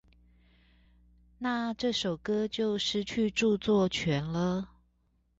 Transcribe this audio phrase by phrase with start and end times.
[1.37, 4.71] 那這首歌就失去著作權了